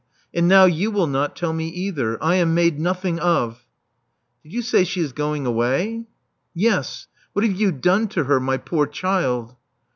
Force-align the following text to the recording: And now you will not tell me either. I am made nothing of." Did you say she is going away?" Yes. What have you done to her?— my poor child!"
And 0.33 0.47
now 0.47 0.65
you 0.65 0.89
will 0.89 1.05
not 1.05 1.35
tell 1.35 1.53
me 1.53 1.67
either. 1.67 2.17
I 2.23 2.33
am 2.37 2.55
made 2.55 2.79
nothing 2.79 3.19
of." 3.19 3.67
Did 4.43 4.51
you 4.51 4.63
say 4.63 4.83
she 4.83 4.99
is 4.99 5.13
going 5.13 5.45
away?" 5.45 6.05
Yes. 6.55 7.05
What 7.33 7.45
have 7.45 7.53
you 7.53 7.71
done 7.71 8.07
to 8.07 8.23
her?— 8.23 8.39
my 8.39 8.57
poor 8.57 8.87
child!" 8.87 9.55